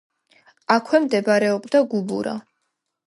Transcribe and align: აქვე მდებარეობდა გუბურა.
აქვე 0.75 1.01
მდებარეობდა 1.05 1.83
გუბურა. 1.93 2.37